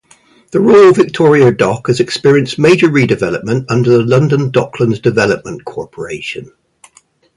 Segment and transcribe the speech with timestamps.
[0.49, 6.51] The Royal Victoria Dock has experienced major redevelopment under the London Docklands Development Corporation.